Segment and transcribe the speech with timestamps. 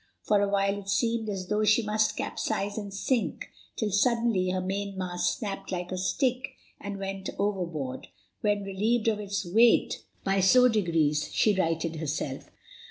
[0.23, 4.59] For a while it seemed as though she must capsize and sink, till suddenly her
[4.59, 8.07] mainmast snapped like a stick and went overboard,
[8.39, 12.49] when, relieved of its weight, by slow degrees she righted herself.